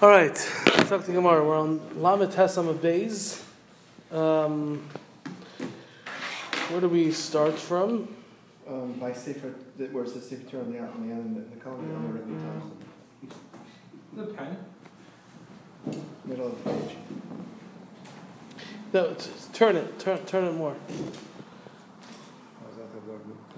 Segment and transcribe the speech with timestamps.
[0.00, 0.28] All right,
[0.66, 1.44] let's talk to Gemara.
[1.44, 3.42] We're on Lamed Tesam of Beis.
[4.12, 4.88] Um,
[6.68, 8.14] where do we start from?
[8.68, 11.40] Um, by Sefer, th- where it says Sefer Torah on the, on the end, the,
[11.40, 12.72] the column, on the Rebbe times,
[14.14, 14.56] The pen.
[16.26, 16.96] middle of the page.
[18.92, 20.76] No, t- turn it, turn, turn it more.
[22.62, 23.00] How's that the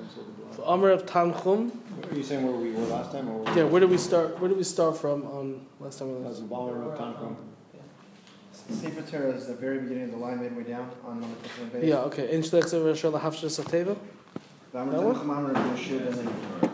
[0.03, 0.63] pencil, the For?
[0.65, 1.73] Amr of Tanchum.
[2.11, 3.45] Are you saying where we were last time, or?
[3.55, 4.41] Yeah, where did we start?
[4.41, 6.09] Where did we start from on last time?
[6.09, 6.41] We That's was?
[6.41, 7.37] the Balmer of Tanchum.
[8.53, 11.85] Sefer Torah is the very beginning of the line midway down on number Tesam page.
[11.85, 12.33] Yeah, okay.
[12.33, 13.97] In Shlech Sefer Shal Hafshas Ateva.
[14.75, 15.15] V'amar That one?
[15.15, 16.69] Tanchum Amar Rabbi Yehoshua ben Levi.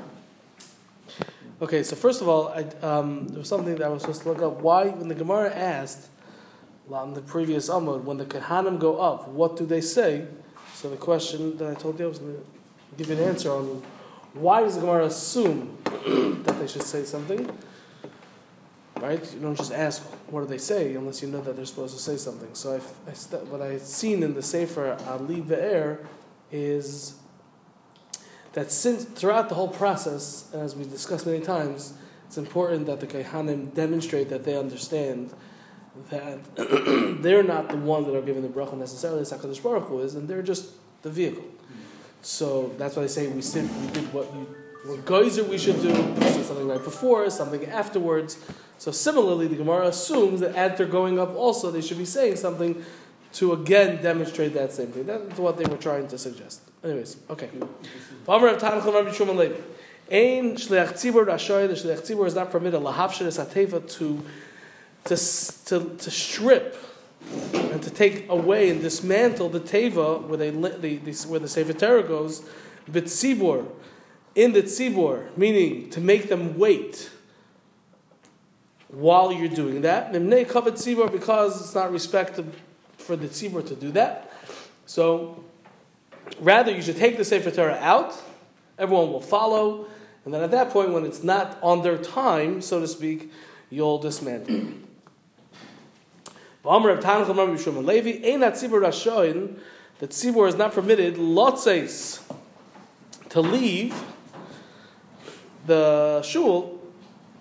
[1.60, 4.28] Okay, so first of all, I, um, there was something that I was supposed to
[4.28, 4.60] look up.
[4.60, 6.08] Why, when the Gemara asked
[6.90, 10.26] on the previous Amud, when the Kahanim go up, what do they say?
[10.74, 12.44] So the question that I told you, I was going to
[12.96, 13.82] give you an answer on
[14.36, 17.50] why does the Gemara assume that they should say something?
[19.00, 19.32] Right?
[19.34, 22.02] You don't just ask, what do they say, unless you know that they're supposed to
[22.02, 22.48] say something.
[22.54, 26.06] So I've, I st- what I've seen in the Sefer Ali Be'er
[26.50, 27.16] is
[28.54, 31.92] that since throughout the whole process, as we've discussed many times,
[32.26, 35.32] it's important that the Kohanim demonstrate that they understand
[36.10, 36.38] that
[37.22, 40.14] they're not the ones that are giving the bracha necessarily, as HaKadosh Baruch Hu is,
[40.14, 40.70] and they're just
[41.02, 41.44] the vehicle.
[42.26, 44.40] So that's why they say we sim- we did what we
[44.84, 45.94] what geyser we should do,
[46.42, 48.36] something right before, something afterwards.
[48.78, 52.34] So similarly, the Gemara assumes that as they're going up also, they should be saying
[52.34, 52.84] something
[53.34, 55.06] to again demonstrate that same thing.
[55.06, 56.62] That's what they were trying to suggest.
[56.82, 57.48] Anyways, okay.
[57.58, 57.68] Ein
[60.56, 61.68] shliach tzibur rashoy.
[61.68, 64.20] The shliach tzibur is not permitted lahavshir es to
[65.04, 65.16] to
[65.66, 66.76] to to strip
[67.52, 71.72] and to take away and dismantle the teva where they the, the where the sefer
[71.72, 72.42] Torah goes.
[72.90, 73.66] B'tzibur
[74.36, 77.10] in the tzibur, meaning to make them wait
[78.88, 80.12] while you're doing that.
[80.12, 82.52] Mimnei kavet tzibur because it's not respected
[82.98, 84.30] for the tzibur to do that.
[84.84, 85.42] So
[86.38, 88.14] rather, you should take the sefer Torah out.
[88.78, 89.86] Everyone will follow,
[90.24, 93.32] and then at that point, when it's not on their time, so to speak,
[93.70, 94.72] you'll dismantle.
[96.66, 99.56] V'amar of Tanchum Rabbi Yishmael Levi, ein tzibur rashoin,
[100.00, 102.20] the tzibur is not permitted, lotzes,
[103.28, 103.94] to leave
[105.66, 106.80] the shul,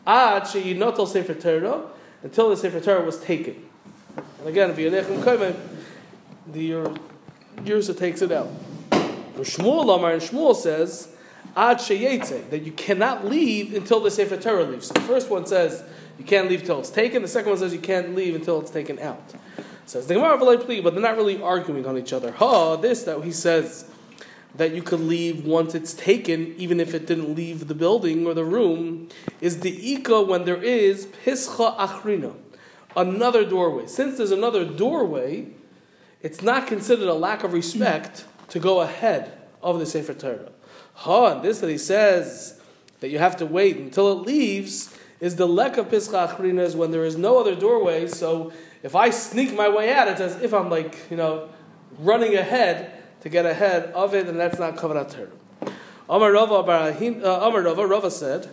[0.06, 1.88] ad sheyinotel sefer Torah,
[2.22, 3.68] until the sefer Torah was taken.
[4.40, 5.56] And again, you koyim,
[6.52, 6.72] the
[7.64, 8.50] Yerusha takes it out.
[8.92, 11.10] Shmuel Amar and Shmuel says,
[11.56, 14.90] Ad sheyetze, that you cannot leave until the Sefer Torah leaves.
[14.90, 15.84] The first one says
[16.18, 17.22] you can't leave until it's taken.
[17.22, 19.34] The second one says you can't leave until it's taken out.
[19.86, 22.32] Says the Gemara but they're not really arguing on each other.
[22.32, 23.86] Ha, this that he says
[24.56, 28.34] that you could leave once it's taken, even if it didn't leave the building or
[28.34, 29.10] the room,
[29.42, 32.34] is the ika when there is pischa achrina,
[32.96, 33.86] another doorway.
[33.86, 35.48] Since there's another doorway,
[36.22, 40.52] it's not considered a lack of respect to go ahead of the Sefer Torah.
[40.94, 42.60] Ha, and this that he says
[43.02, 46.76] that you have to wait until it leaves is the lek of Pischa Achrina is
[46.76, 48.08] when there is no other doorway.
[48.08, 48.52] So
[48.84, 51.50] if I sneak my way out, it's as if I'm like, you know,
[52.00, 55.74] running ahead to get ahead of it, and that's not Kavanat Torah.
[56.08, 58.48] Amar Rava, Bar uh, Amar Rava, Rava said,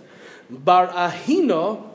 [0.49, 1.91] Bar Ahino,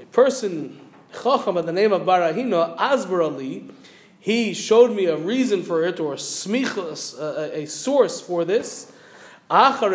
[0.00, 0.80] a person,
[1.12, 3.70] Chacham by the name of Bar Ahino, Asbar
[4.20, 8.92] he showed me a reason for it or a smichas, a, a source for this.
[9.50, 9.92] After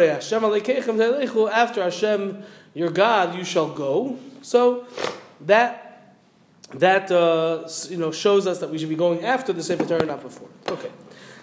[1.83, 2.43] Hashem,
[2.73, 4.19] your God, you shall go.
[4.41, 4.85] So
[5.41, 5.85] that
[6.73, 10.05] that uh, you know shows us that we should be going after the Sefer Torah,
[10.05, 10.49] not before.
[10.67, 10.91] Okay.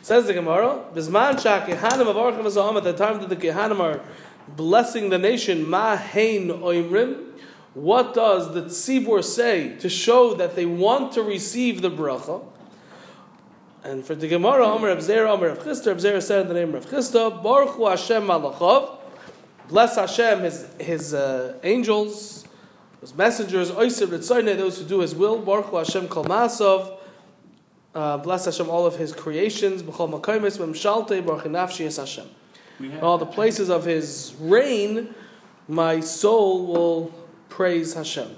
[0.02, 4.00] Says the Gemara, Bisman shakehanim of Archim at the time that the kehanim are
[4.48, 7.32] blessing the nation, ma hein oimrim,
[7.74, 12.44] what does the tzibur say to show that they want to receive the bracha?
[13.84, 16.86] And for the Gemara, Omer of Zera, Omer of Zera said in the name of
[16.86, 18.98] Chisda, Baruch Hu Hashem Malachov,
[19.68, 22.44] bless Hashem, his, his uh, angels,
[23.00, 26.96] his messengers, Oisiv Ritzoyne, those who do his will, Baruch Hu Hashem Kol Masov,
[27.94, 32.28] uh, bless Hashem all of his creations, B'chol Makoimis, Memshalte, Baruch Nafshi Es Hashem.
[32.78, 35.14] In all the places of his reign,
[35.68, 37.12] my soul will
[37.48, 38.28] praise Hashem.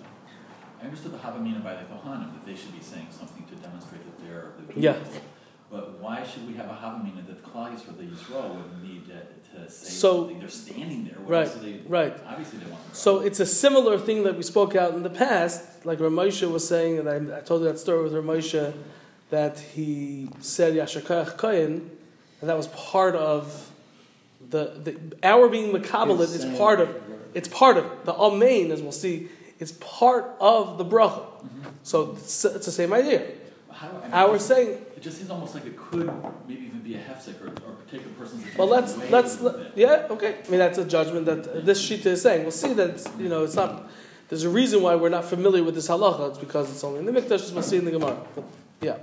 [0.82, 4.02] I understood the Havamina by the Kohanim, that they should be saying something to demonstrate
[4.04, 4.92] that they're the Yeah.
[4.94, 5.12] people.
[5.12, 5.22] But
[6.04, 9.14] why should we have a Havamina that Klal Yisrael, the Yisrael, would need to,
[9.64, 10.38] to say So- something?
[10.40, 11.14] They're standing there.
[11.20, 12.14] What Right, they, right.
[12.28, 15.10] Obviously they want the So it's a similar thing that we spoke out in the
[15.24, 18.74] past, like Ramosha was saying, and I, I told you that story with Ramosha,
[19.30, 21.90] that he said Yashakach Kohen,
[22.40, 23.70] and that was part of
[24.50, 24.92] the, the
[25.22, 26.88] our being Makabalit is part of
[27.32, 28.04] it's part of it.
[28.04, 29.28] The Amen, as we'll see,
[29.58, 31.22] it's part of the bracha.
[31.22, 31.68] Mm-hmm.
[31.82, 33.22] So it's, it's the same idea.
[33.72, 36.10] How, I mean, How it we're just- saying, just seems almost like it could
[36.48, 39.72] maybe even be a hefsek or, or take a person's attention well, let's let's bit.
[39.76, 40.38] yeah, okay.
[40.46, 42.42] I mean, that's a judgment that this shita is saying.
[42.42, 43.90] We'll see that you know it's not.
[44.30, 46.30] There's a reason why we're not familiar with this halacha.
[46.30, 47.32] It's because it's only in the mikdash.
[47.32, 48.16] as We'll see in the gemara.
[48.34, 48.44] But,
[48.80, 48.96] yeah.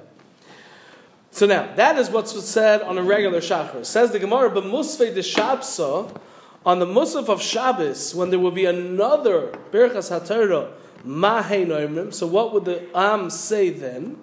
[1.30, 3.86] So now that is what's said on a regular shachar.
[3.86, 6.20] Says the gemara, but musfei de shabsa
[6.66, 12.14] on the musaf of Shabbos when there will be another berachas haTorah.
[12.14, 14.18] So what would the am say then?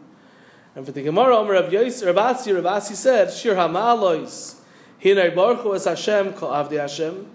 [0.74, 4.56] And for the Gemara, Omer Rav Yos, Rav Asi, Rav Asi said, Shir Hamalois,
[5.02, 7.26] Hinei Baruch Hu es Hashem, Kol Avdi Hashem,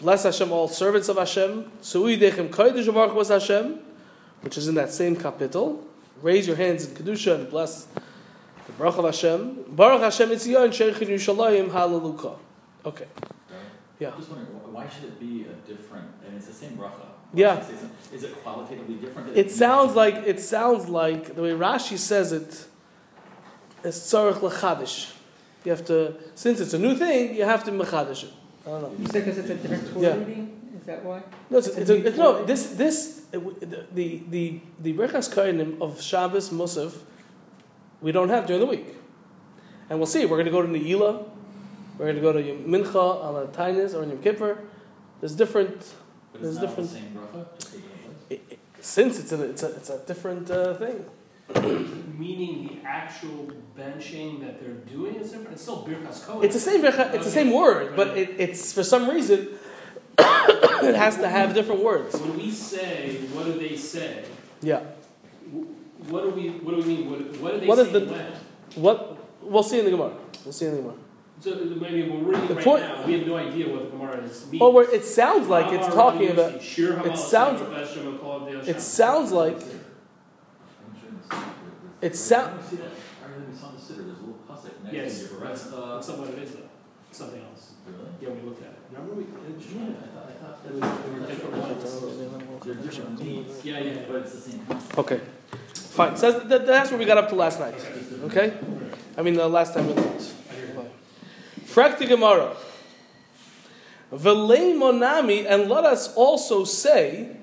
[0.00, 3.80] bless Hashem, all servants of Hashem, Su'i Dechem Kodesh Baruch Hu es Hashem,
[4.42, 5.84] which is in that same capital.
[6.22, 7.86] Raise your hands in Kedusha and bless
[8.66, 9.64] the Baruch of Hashem.
[9.68, 12.36] Baruch Hashem Etzion, Sheikhin Yushalayim, Hallelujah.
[12.84, 13.06] Okay.
[13.98, 14.10] Yeah.
[14.10, 17.17] I'm just wondering, why should it be a different, and it's the same bracha?
[17.32, 17.54] Why Yeah.
[17.54, 19.36] should it say some- Is it qualitatively different?
[19.36, 22.66] It sounds like it sounds like the way Rashi says it
[23.84, 25.12] is tzarich lechadish.
[25.64, 28.32] You have to since it's a new thing, you have to mechadish it.
[28.66, 28.92] I don't know.
[28.98, 30.16] You said because it's a different Torah Yeah.
[30.18, 30.54] reading?
[30.80, 31.22] Is that why?
[31.50, 32.44] No, it's, it's, a, it's no.
[32.44, 33.40] This this uh,
[33.92, 36.94] the the the brechas kohenim of Shabbos Musaf
[38.00, 38.94] we don't have during the week,
[39.90, 40.24] and we'll see.
[40.24, 41.28] We're going to go to Neila.
[41.98, 44.56] We're going to go to Mincha on a Tainis or Yom Kippur.
[45.20, 45.92] There's different.
[46.32, 48.16] But there's it's not the different- same bracha, just a different place?
[48.30, 51.04] It, it, since it's a it's a it's a different uh, thing.
[52.18, 55.52] Meaning the actual benching that they're doing is different.
[55.52, 56.44] It's still Birkas Kohen.
[56.44, 56.84] It's the same.
[56.84, 59.48] It's the same word, but it, it's for some reason
[60.18, 62.14] it has to have different words.
[62.20, 64.24] When we say, what do they say?
[64.60, 64.80] Yeah.
[65.50, 66.50] wh- What do we?
[66.50, 67.10] What do we mean?
[67.10, 68.32] What, what do they What say is the- when?
[68.74, 70.12] What we'll see in the Gemara.
[70.44, 70.96] We'll see in the Gemara.
[71.40, 73.06] So maybe we're reading The right point- now.
[73.06, 74.60] We have no idea what the Gemara is means.
[74.60, 76.54] Well, it sounds like it's talking about.
[76.54, 77.60] it sounds-
[78.68, 81.42] It sounds like I'm sure in the Siddur,
[81.98, 82.84] It there's- sound- I see that.
[83.24, 85.70] I really saw the siddur, there's a little pasuk next Yes, that's, rest.
[85.70, 86.60] that's not what it is though.
[87.12, 87.70] Something else.
[87.86, 88.10] Really?
[88.20, 88.78] Yeah, we looked at it.
[88.92, 89.22] Remember we?
[89.22, 92.64] Yeah, I thought, I thought there was, there were different ones.
[92.64, 93.64] There are different meanings.
[93.64, 93.98] Yeah, yeah.
[94.08, 94.66] But it's the same
[94.98, 95.20] okay,
[95.74, 96.16] fine.
[96.16, 97.74] So that's, that, that's where we got up to last night.
[98.24, 98.54] Okay,
[99.16, 100.34] I mean the last time we looked.
[101.78, 102.56] Frak the Gemara.
[104.12, 107.36] V'lei monami, and let us also say.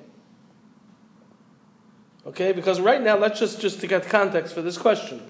[2.28, 5.22] Okay, because right now, let's just just to get context for this question.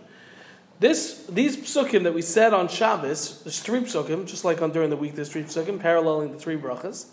[0.79, 4.89] This these psukim that we said on Shabbos, there's three psukim, just like on during
[4.89, 7.05] the week, there's three psukim, paralleling the three brachas.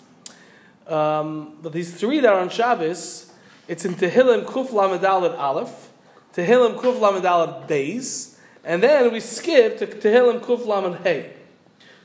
[0.86, 3.34] Um, but these three that are on Shabbos,
[3.68, 5.90] it's in Tehillim Kuf Lamed Aleph
[6.32, 11.41] Tehillim Kuf Lamed Aleph Beis, and then we skip to Tehillim Kuf Lamed Hey.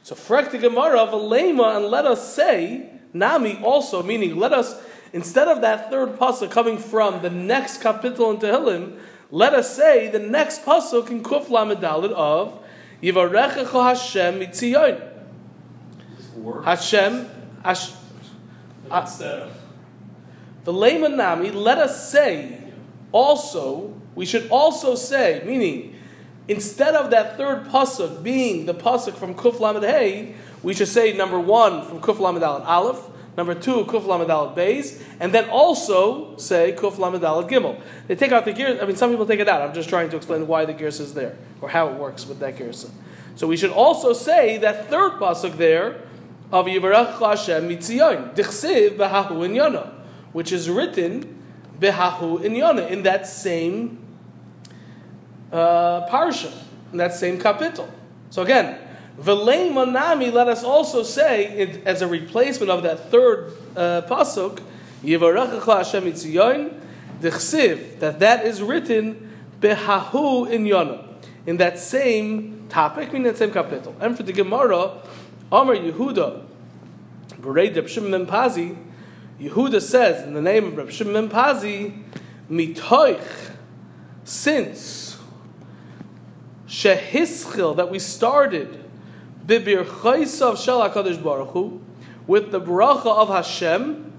[0.08, 4.54] So frek the Gemara of a lema and let us say nami also meaning let
[4.54, 4.82] us
[5.12, 8.98] instead of that third pasuk coming from the next capital in Tehillim,
[9.32, 12.58] let us say the next pasuk in Kuf Lamed Dalet of
[13.04, 15.12] Yivarechecha Hashem Mitzion.
[16.42, 17.30] Or, Hashem
[17.66, 17.92] Hash,
[18.90, 19.58] Instead of.
[20.64, 22.64] the lema nami let us say
[23.12, 25.97] also we should also say meaning
[26.48, 31.40] instead of that third pasuk being the pasuk from Kuf Lamed we should say number
[31.40, 36.74] one from Kuf Lamed Aleph number two Kuf Lamed Aleph Beis, and then also say
[36.74, 37.80] Kuf Lamed Aleph Gimel.
[38.08, 38.82] They take out the gears.
[38.82, 39.62] I mean, some people take it out.
[39.62, 42.40] I'm just trying to explain why the gears is there or how it works with
[42.40, 42.90] that gears.
[43.36, 46.02] So we should also say that third pasuk there
[46.52, 49.94] of Yivarach Hashem Mitzion Dichsiv Behahu in Yana,
[50.34, 51.44] which is written
[51.80, 54.00] Behahu in Yana in that same
[55.52, 56.52] uh, parsha,
[56.92, 57.90] in that same capital.
[58.30, 58.80] So again,
[59.20, 64.62] V'lei Manami, let us also say, it, as a replacement of that third uh, pasuk,
[65.04, 66.80] Yivarechecha Hashem Mitzion,
[67.20, 71.08] Dichsiv, that that is written Behahu in Yonah,
[71.48, 73.96] in that same topic, meaning that same capital.
[74.00, 75.02] And for the Gemara,
[75.52, 76.44] Amar Yehuda,
[77.42, 78.78] Berei Reb Shimon Pazi,
[79.40, 82.04] Yehuda says in the name of Reb Shimon Pazi,
[82.52, 83.52] Mitoich,
[84.24, 85.17] since
[86.68, 88.84] Shehischil that we started
[89.46, 91.82] Bibir Chaysav Shel HaKadosh Baruch Hu
[92.26, 94.12] with the bracha of Hashem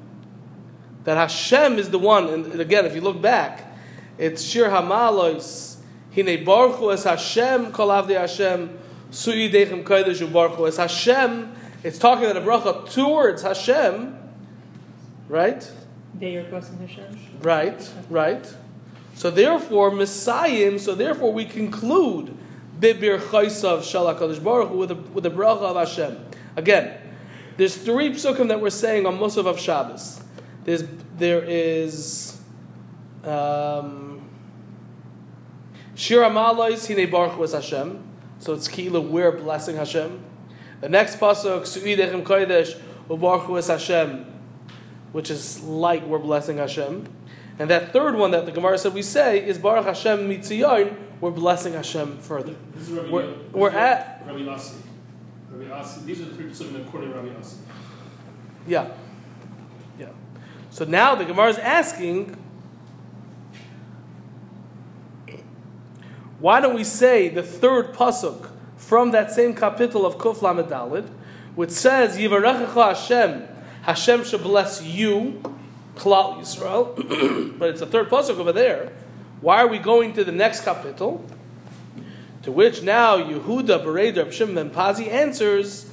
[1.05, 3.73] that Hashem is the one and again if you look back
[4.17, 5.77] it's Shir Hamalois
[6.15, 8.79] Hine Baruch Hu es Hashem Kol Avdei Hashem
[9.11, 11.53] Suyi Dechem Kodesh Baruch Hu es Hashem
[11.83, 14.19] it's talking about a bracha towards Hashem
[15.29, 15.71] right
[16.15, 17.19] They are blessing Hashem.
[17.41, 18.55] Right, right.
[19.15, 22.37] So therefore, mesayem, so therefore we conclude
[22.81, 26.25] Bibir Chaysav Shal HaKadosh Baruch with the, with the bracha of Hashem.
[26.57, 26.99] Again,
[27.57, 30.23] there's three psukim that we're saying on Musaf of Shabbos.
[30.65, 30.85] There's
[31.17, 32.41] there is
[33.25, 34.29] um,
[35.95, 38.05] Shir Amalois Hine Baruch was Hashem.
[38.39, 40.25] So it's Kila, we're blessing Hashem.
[40.81, 44.25] The next pasuk, Su'idechem Kodesh, Ubaruch was Hashem,
[45.11, 47.09] which is like we're blessing Hashem.
[47.59, 51.31] And that third one that the Gemara said we say is Baruch Hashem Mitzion, we're
[51.31, 52.55] blessing Hashem further.
[52.75, 54.75] This is Rabbi We're- this we're is at- Rabbi Yossi.
[55.51, 56.05] Rabbi Yossi.
[56.05, 57.57] These are the three psukim according to Rabbi Yossi.
[58.67, 58.89] Yeah.
[59.99, 60.09] Yeah.
[60.71, 62.37] So now the Gemara is asking,
[66.39, 71.11] why don't we say the third pasuk from that same capital of Kuf Lamed
[71.57, 73.43] which says, Yivarechecha Hashem,
[73.83, 75.43] Hashem shall bless you,
[75.97, 78.93] Klal Yisrael, but it's the third pasuk over there.
[79.41, 81.25] Why are we going to the next capital?
[82.43, 85.89] To which now Yehuda Bereder Shimon ben Pazi answers,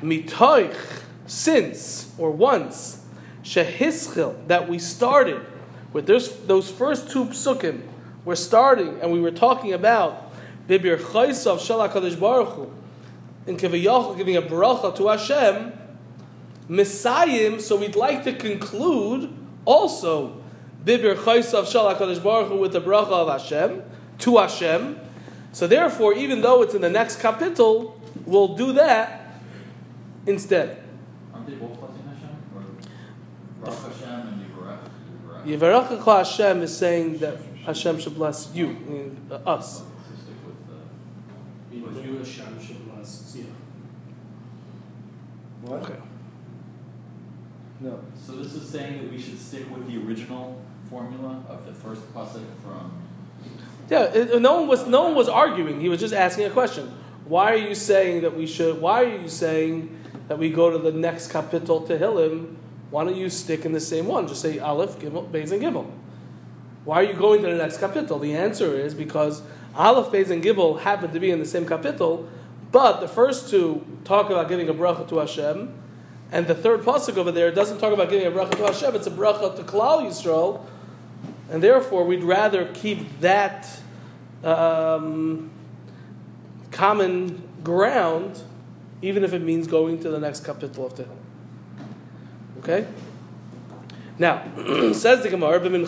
[0.00, 3.04] Mitoich, since or once,
[3.42, 5.44] Shehischil, that we started
[5.92, 7.82] with those, those first two psukim,
[8.24, 10.32] we're starting and we were talking about
[10.68, 12.72] Bibir Chaysav Shalak Kadosh Baruch Hu,
[13.46, 15.72] in Kivayachal giving a bracha to Hashem,
[16.68, 19.32] mesayem, so we'd like to conclude
[19.64, 20.43] also
[20.84, 23.82] Bibir Chaysav Shalak Kadosh Baruch Hu with the bracha of Hashem,
[24.18, 25.00] to Hashem.
[25.52, 27.94] So therefore, even though it's in the next kapitel,
[28.26, 29.40] we'll do that
[30.26, 30.82] instead.
[31.32, 32.36] Aren't they both blessing Hashem?
[33.62, 35.98] Or Hashem and Yivarech?
[35.98, 36.04] Yivarech?
[36.04, 39.80] Hashem is saying that Hashem should bless you, uh, us.
[39.80, 39.86] To
[40.20, 40.60] stick with.
[41.70, 43.34] Because you Hashem should bless.
[43.38, 43.44] Yeah.
[45.62, 45.82] What?
[45.82, 46.00] Okay.
[47.80, 48.00] No.
[48.26, 50.60] So this is saying that we should stick with the original
[50.94, 52.92] formula of the first pasuk from.
[53.90, 55.80] Yeah, no one was no one was arguing.
[55.80, 56.86] He was just asking a question.
[57.26, 58.80] Why are you saying that we should?
[58.80, 59.74] Why are you saying
[60.28, 62.54] that we go to the next capital to Hillim?
[62.90, 64.28] Why don't you stick in the same one?
[64.28, 65.90] Just say Aleph, Gimel, Beis, and Gimel.
[66.84, 68.20] Why are you going to the next capital?
[68.20, 69.42] The answer is because
[69.74, 72.28] Aleph, Beis, and Gimel happen to be in the same capital,
[72.70, 75.74] but the first two talk about giving a bracha to Hashem,
[76.30, 78.94] and the third pasuk over there doesn't talk about giving a bracha to Hashem.
[78.94, 80.64] It's a bracha to Klal Yisrael,
[81.54, 83.78] and therefore we'd rather keep that
[84.42, 85.52] um,
[86.72, 88.42] common ground,
[89.02, 91.16] even if it means going to the next kapitel of Tehillim.
[92.58, 92.88] Okay?
[94.18, 94.42] Now,
[94.94, 95.78] says the Gemara, in the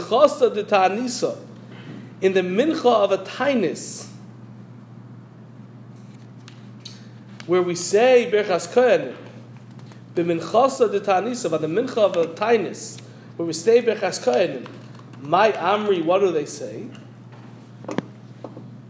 [2.43, 4.07] mincha of a tainis,
[7.47, 8.73] where we say berchas
[11.51, 13.01] by the mincha of a tainis,
[13.37, 14.23] where we say berchas
[15.27, 16.87] my amri, what do they say?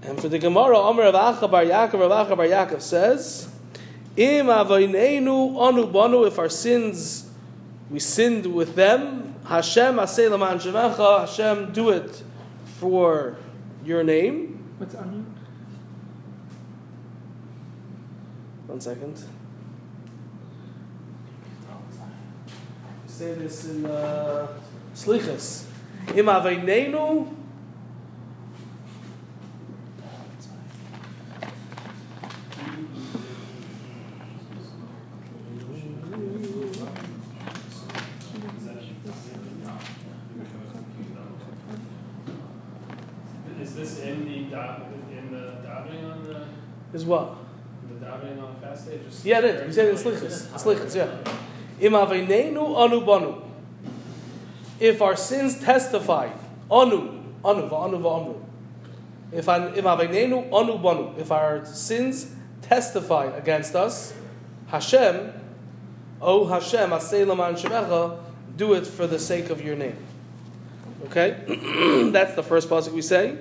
[0.02, 3.48] And for the Gemara, Amr Rav Acha Bar Yaakov, Rav Acha Bar Yaakov says,
[4.16, 7.28] Im avoinenu anu banu, if our sins,
[7.90, 12.22] we sinned with them, Hashem aseh laman shemecha, Hashem do it
[12.78, 13.36] for
[13.84, 14.74] your name.
[14.78, 15.24] What's anu?
[18.66, 19.24] One second.
[23.06, 24.48] Say this in uh,
[24.94, 25.64] Slichas.
[26.14, 27.26] Im avoinenu
[43.62, 44.36] Is this in the
[45.18, 46.46] in the davening on the
[46.94, 47.36] is what?
[47.88, 48.98] the davening on the fast day?
[49.04, 49.66] Just Yeah, it is.
[49.66, 50.48] We said in Slichas.
[50.62, 51.18] Slichas, yeah.
[51.80, 53.45] Im anu banu.
[54.78, 56.30] If our sins testify,
[56.70, 58.40] anu, anu, va'anu, va'amru.
[59.32, 61.14] If anu banu.
[61.18, 64.14] If our sins testify against us,
[64.68, 65.32] Hashem,
[66.20, 68.18] O Hashem, aseh laman shemecha,
[68.56, 69.96] do it for the sake of your name.
[71.06, 72.10] Okay?
[72.12, 73.38] That's the first pasuk we say.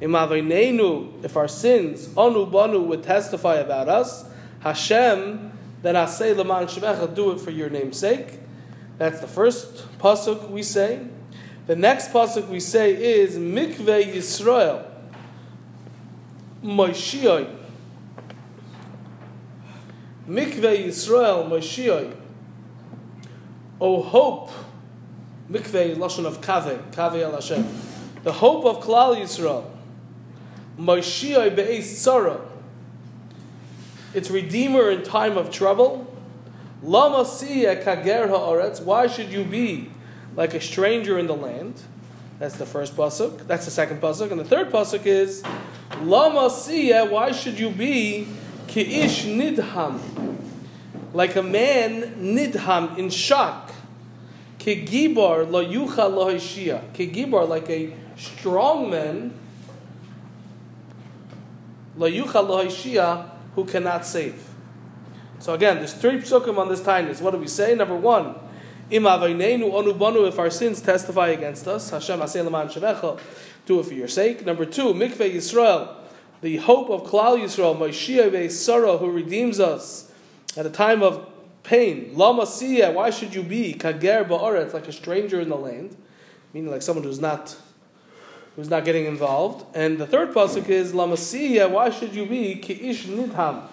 [0.00, 4.28] If our sins, anu banu, would testify about us,
[4.60, 5.52] Hashem,
[5.82, 8.40] then aseh laman shemecha, do it for your name's sake.
[8.98, 11.06] That's the first pasuk we say.
[11.66, 14.86] The next pasuk we say is Mikveh Yisrael,
[16.62, 17.54] Moshiach.
[20.28, 22.14] Mikveh Yisrael, Moshiach.
[23.80, 24.50] O hope,
[25.50, 27.66] Mikveh lashon of kaveh, kaveh el Hashem.
[28.22, 29.70] The hope of Klal Yisrael,
[30.78, 32.40] Moshiach be'ez tzara.
[34.14, 36.12] Its redeemer in time of trouble.
[36.86, 37.24] Why
[39.08, 39.90] should you be
[40.36, 41.82] like a stranger in the land?
[42.38, 43.48] That's the first pasuk.
[43.48, 45.42] That's the second pasuk, and the third pasuk is
[46.00, 47.10] Lama siya.
[47.10, 48.28] Why should you be
[48.68, 49.98] kiish nidham,
[51.12, 53.72] like a man nidham in shock,
[54.60, 56.82] Kigibar lo yucha lo hishia.
[56.92, 59.32] Kigibar, like a strong man,
[61.96, 64.45] lo yucha who cannot save.
[65.46, 67.20] So again, there's three psukim on this tinus.
[67.20, 67.72] What do we say?
[67.76, 68.34] Number one,
[68.90, 73.20] im onu if our sins testify against us, Hashem aseh leman shevecha,
[73.64, 74.44] do it for your sake.
[74.44, 75.94] Number two, mikveh Yisrael,
[76.40, 80.10] the hope of Klal Yisrael, Moshiach Sarah, who redeems us
[80.56, 81.24] at a time of
[81.62, 82.10] pain.
[82.16, 85.96] Lama siya, why should you be kager ba'aretz, like a stranger in the land,
[86.52, 87.56] meaning like someone who's not
[88.56, 89.64] who's not getting involved.
[89.76, 93.68] And the third pasuk is Lama siya, why should you be ki'ish nidham,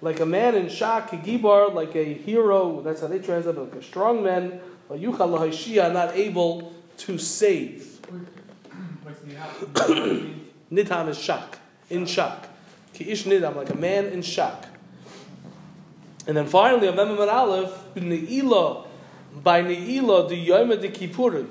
[0.00, 2.80] like a man in shak, gibar, like a hero.
[2.82, 4.60] That's how they translate, it, like a strong man,
[4.90, 8.00] not able to save.
[10.72, 11.58] Nidham is shak,
[11.90, 12.48] in shak.
[12.94, 14.66] Ki'ish nidham, like a man in shock.
[16.26, 18.86] And then finally, on Mem Aleph, Ne'ilah,
[19.42, 21.48] by Ne'ilah, the Yom de Kippurim,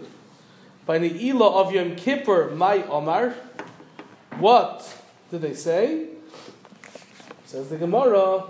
[0.86, 3.36] by Ne'ilah of Yom Kippur, my Omar,
[4.38, 6.15] what did they say?
[7.56, 8.44] Says the Gemara,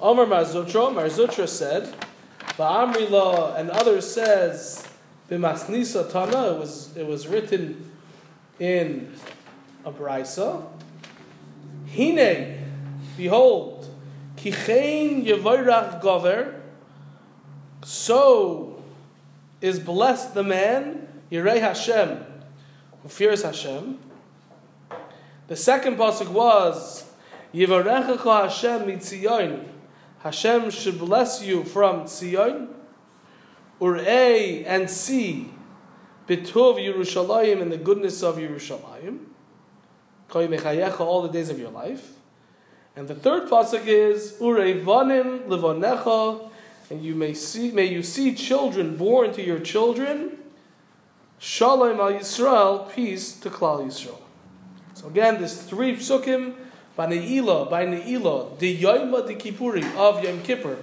[0.00, 1.94] Omar Mar Zutra, Marzutra said,
[2.56, 4.88] Ba'amrila, and others says,
[5.28, 7.92] B'masnisa Tana, it was, it was written
[8.58, 9.12] in
[9.84, 10.64] a brisa.
[11.94, 12.64] Hine,
[13.18, 13.90] behold,
[14.38, 16.58] kichein yevayrach gover,
[17.84, 18.82] so
[19.60, 22.24] is blessed the man, Yirei Hashem,
[23.02, 23.98] who fears Hashem.
[25.48, 27.06] The second pasuk was,
[27.54, 29.64] Yivarechecha Hashem mitzion,
[30.20, 32.68] Hashem should bless you from Tzion,
[33.80, 35.50] Ur'ei and see,
[36.26, 39.18] Bituv Yerushalayim and the goodness of Yerushalayim.
[40.28, 40.48] Koy
[40.98, 42.14] all the days of your life.
[42.96, 46.50] And the third pasuk is Ureivanim levanecha,
[46.90, 50.38] and you may see may you see children born to your children.
[51.38, 54.20] Shalom al Yisrael, peace to Klal Yisrael.
[54.94, 56.54] So again, there's three psukim
[56.96, 60.78] by Ne'ilah, by Ne'ilah, the Yom the Kippuri of Yom Kippur.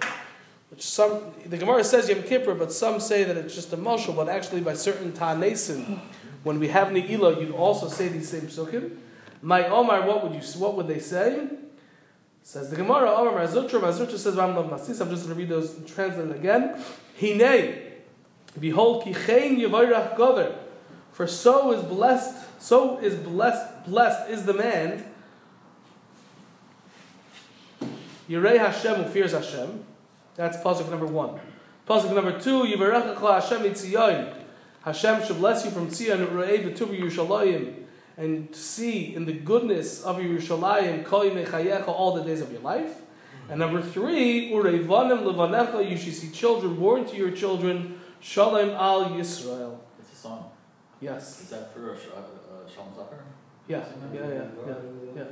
[0.70, 4.16] Which some the Gemara says Yom Kippur, but some say that it's just a mushal,
[4.16, 6.00] but actually by certain Ta'anesim,
[6.44, 8.98] when we have Ne'ilah, you'd also say these same psukim.
[9.42, 11.48] My Omar, what would you what would they say?
[12.44, 15.02] Says the Gemara, Omar Mazutra, Mazutra says Ram Lav Masis.
[15.02, 16.78] I'm just going to read those and translate it again.
[17.20, 17.82] Hine,
[18.60, 20.54] behold, kichein yevayrach gover,
[21.14, 25.06] for so is blessed, so is blessed, blessed is the man.
[28.30, 29.84] Yirei Hashem who fears Hashem.
[30.36, 31.40] That's pasuk number one.
[31.88, 34.34] Pasuk number two, Yivarech Hashem Itzion.
[34.84, 37.84] Hashem should bless you from Tzion, Re'ei B'tuv Yerushalayim
[38.18, 43.02] and see in the goodness of Yerushalayim kol mechayecha all the days of your life.
[43.50, 48.00] And number three, ureivanim levanecha, you should see children born to your children.
[48.20, 49.78] Shalom al Yisrael.
[50.00, 50.52] It's a song.
[51.02, 51.42] Yes.
[51.42, 53.26] Is that for uh, uh, Shalom Zachar?
[53.68, 53.84] Yeah.
[54.14, 54.20] Yeah.
[54.28, 54.44] Yeah.
[54.68, 54.76] Yeah.
[55.16, 55.24] yeah.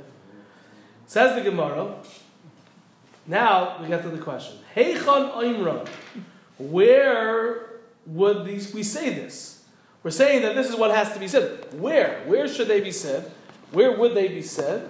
[1.06, 1.96] Says the Gemara.
[3.26, 4.58] Now we get to the question.
[4.74, 5.88] Heichon oimra.
[6.58, 7.70] Where
[8.06, 9.64] would these we say this?
[10.02, 11.72] We're saying that this is what has to be said.
[11.80, 12.22] Where?
[12.26, 13.30] Where should they be said?
[13.70, 14.88] Where would they be said?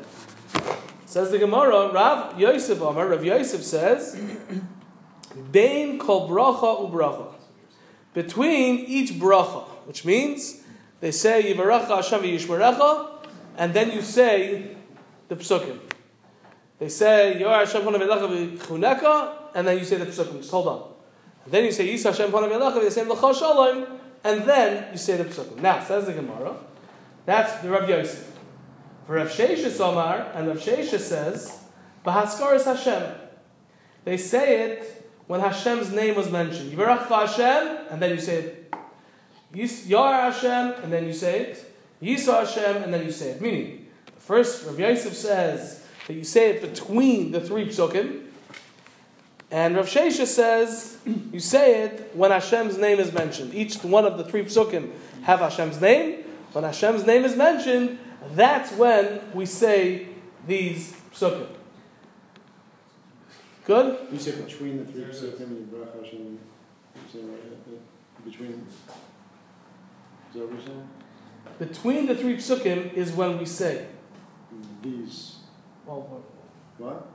[1.04, 4.18] Says the Gemara, Rav Yosef Amar, Rav Yosef says,
[5.50, 7.34] Bain kol bracha ubracha.
[8.14, 10.62] Between each bracha, which means
[11.00, 13.10] they say Yivaracha Hashem v'yishmerecha,
[13.58, 14.74] and then you say
[15.28, 15.78] the psukim.
[16.82, 20.38] They say Yor Hashem panav elecha v'chuneka, and then you say the psukim.
[20.38, 20.92] Just hold on.
[21.44, 23.86] And then you say Yis Hashem panav elecha v'yasem l'cha shalom,
[24.24, 25.58] and then you say the psukim.
[25.58, 26.56] Now, says the Gemara,
[27.24, 28.36] that's the Rav Yosef.
[29.06, 31.56] For Rav Sheisha Somar, and Rav Sheisha says,
[32.04, 33.14] Bahaskaris Hashem.
[34.04, 36.72] They say it when Hashem's name was mentioned.
[36.72, 38.74] Yivarach Hashem, and then you say it.
[39.86, 41.76] Yar Hashem, and then you say it.
[42.02, 43.40] Yisa Hashem, and then you say it.
[43.40, 43.86] Meaning,
[44.18, 48.26] first, Rav Yosef says that you say it between the three psukim,
[49.50, 53.54] and Rav Shesha says you say it when Hashem's name is mentioned.
[53.54, 54.90] Each one of the three psukim
[55.22, 56.24] have Hashem's name.
[56.52, 57.98] When Hashem's name is mentioned,
[58.34, 60.08] that's when we say
[60.46, 61.48] these psukim.
[63.64, 64.08] Good?
[64.10, 65.68] You said between the three psukim
[66.02, 66.38] Hashem,
[66.94, 70.88] you say right, uh, between, is that what you're saying?
[71.58, 73.86] Between the three psukim is when we say.
[74.82, 75.36] These,
[75.86, 76.22] Well,
[76.78, 77.06] what?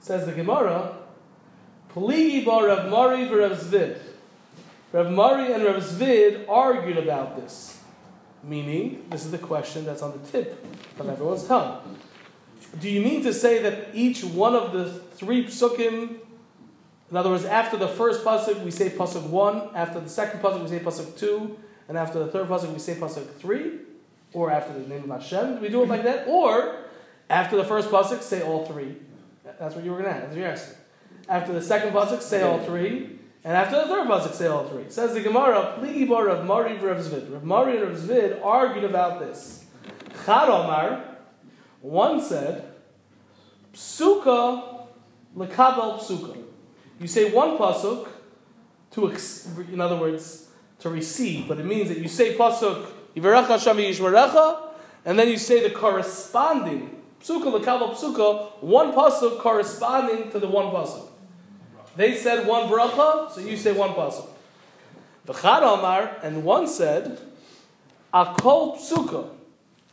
[0.00, 0.96] says the Gemara,
[1.94, 3.98] Pligi bar Rav Mari Rav Zvid.
[4.92, 7.80] Rav Mari and Rav Zvid argued about this.
[8.42, 10.64] Meaning, this is the question that's on the tip
[10.98, 11.98] of everyone's tongue.
[12.80, 16.20] Do you mean to say that each one of the three psukim
[17.10, 20.62] In other words, after the first pasuk we say pasuk one, after the second pasuk
[20.62, 23.80] we say pasuk two, and after the third pasuk we say pasuk three,
[24.32, 25.56] or after the name of Hashem.
[25.56, 26.28] Do we do it like that?
[26.28, 26.89] Or
[27.30, 28.96] after the first pasuk say all three.
[29.58, 30.34] That's what you were gonna ask.
[30.34, 30.74] That's.
[31.28, 34.84] After the second pasuk say all three, and after the third pasuk say all three.
[34.88, 37.32] Says the Gemara, Pligi bar Rav Mari Rav Zvid.
[37.32, 39.64] Rav Mari and Rav Zvid argued about this.
[40.26, 41.04] Chad Omar,
[41.80, 42.72] one said,
[43.72, 44.86] Psuka
[45.34, 46.36] lekabel psuka.
[46.98, 48.08] You say one pasuk
[48.90, 49.06] to,
[49.72, 50.48] in other words,
[50.80, 53.24] to receive, but it means that you say pasuk and
[55.18, 61.08] then you say the corresponding psuka lekabel psuka, one pasuk corresponding to the one pasuk.
[61.96, 64.28] They said one bracha, so you say one pasuk.
[65.26, 67.20] V'chad Amar, and one said,
[68.12, 69.28] Akol psuka.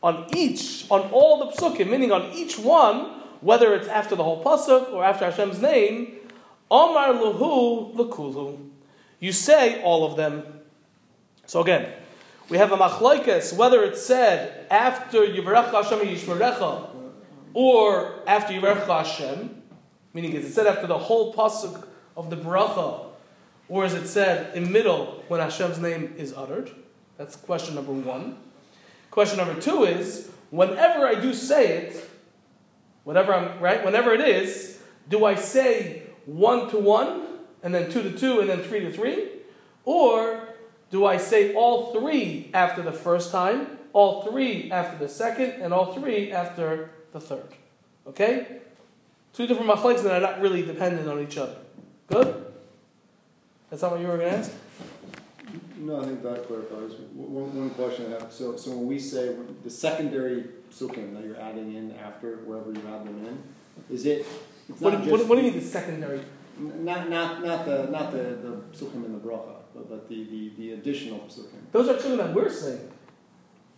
[0.04, 4.44] On each, on all the psukim, meaning on each one, whether it's after the whole
[4.44, 6.14] pasuk or after Hashem's name,
[6.70, 8.70] Omar luhu lekulu.
[9.20, 10.44] You say all of them.
[11.46, 11.92] So again,
[12.50, 16.97] we have a machlokes whether it's said after Yivarech Hashem Yishmerecha
[17.54, 19.62] or after Yivarech Hashem,
[20.14, 23.06] meaning is it said after the whole pasuk of the bracha,
[23.70, 26.72] or is it said in middle when Hashem's name is uttered?
[27.18, 28.38] That's question number one.
[29.12, 32.10] Question number two is whenever I do say it,
[33.04, 34.80] whatever I'm right, whenever it is,
[35.10, 37.24] do I say one to one,
[37.64, 39.30] and then two to two, and then three to three?
[39.86, 40.48] Or
[40.92, 45.74] do I say all three after the first time, all three after the second, and
[45.74, 47.50] all three after the third?
[48.08, 48.60] Okay?
[49.34, 51.56] Two different machlekes that are not really dependent on each other.
[52.08, 52.46] Good?
[53.70, 54.52] That's not what you were going to ask?
[55.78, 56.94] No, I think that clarifies.
[57.14, 61.40] One, one question I have, so, so when we say the secondary psukim that you're
[61.40, 63.44] adding in after wherever you add them in,
[63.94, 64.26] is it,
[64.68, 66.22] it's What, what, what do you mean the secondary?
[66.58, 70.74] Not, not, not the, not the, the in the bracha, but, but the, the, the
[70.74, 71.72] additional psukim.
[71.72, 72.92] Those are two that we're saying.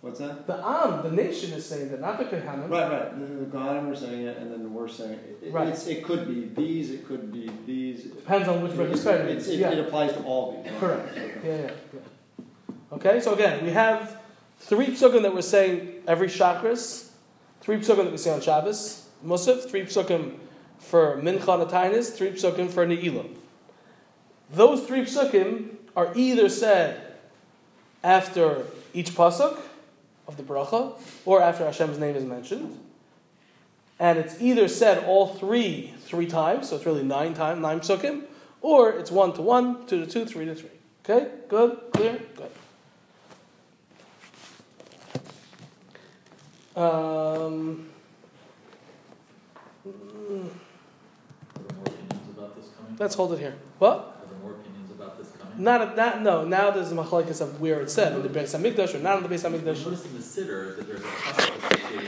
[0.01, 0.47] What's that?
[0.47, 2.69] The Am, the nation, is saying that, not the Kehanim.
[2.69, 3.19] Right, right.
[3.19, 5.39] The, the Kohanim are saying it, and then we're saying it.
[5.47, 5.87] it Right.
[5.87, 8.03] It could be these, it could be these.
[8.03, 9.25] Depends on which respect.
[9.29, 9.71] it's- It, yeah.
[9.71, 10.71] it applies to all these.
[10.79, 11.17] Correct.
[11.17, 11.31] Okay.
[11.43, 12.45] Yeah, yeah, yeah.
[12.93, 14.21] Okay, so again, we have
[14.59, 17.09] three psukim that we're saying every chakras,
[17.59, 20.35] three psukim that we say on Shabbos, Musaf, three psukim
[20.79, 23.29] for Mincha and Tainis, three psukim for Ne'ilah.
[24.51, 27.15] Those three psukim are either said
[28.01, 29.59] after each pasuk
[30.29, 30.93] of the bracha,
[31.25, 32.79] or after Hashem's name is mentioned.
[33.99, 38.23] And it's either said all three three times, so it's really nine times, nine psukim,
[38.61, 40.69] or it's one to one, two to two, three to three.
[41.03, 41.31] Okay?
[41.49, 41.77] Good?
[41.93, 42.21] Clear?
[42.37, 42.51] Good.
[46.75, 47.89] Um,
[49.85, 52.95] mm, Are there more opinions about this coming?
[52.99, 53.55] let's hold it here.
[53.79, 54.18] What?
[55.59, 56.45] Not, not no.
[56.45, 59.17] Now there's a machlokes of where it's said in the basis of Mikdash or not
[59.17, 59.83] in the Beis of Mikdash.
[59.83, 61.99] the sitter that there's a